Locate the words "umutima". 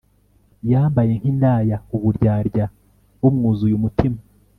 3.79-4.19